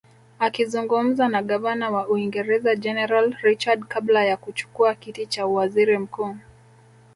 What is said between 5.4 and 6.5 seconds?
uwaziri mkuu